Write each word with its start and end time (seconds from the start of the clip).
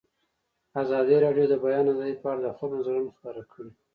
ازادي 0.81 1.17
راډیو 1.25 1.45
د 1.49 1.49
د 1.51 1.55
بیان 1.63 1.85
آزادي 1.91 2.15
په 2.21 2.27
اړه 2.31 2.41
د 2.43 2.47
خلکو 2.57 2.71
نظرونه 2.77 3.09
خپاره 3.17 3.41
کړي. 3.51 3.71